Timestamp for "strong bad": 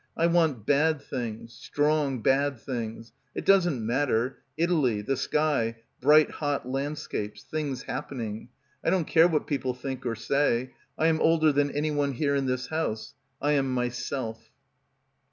1.53-2.59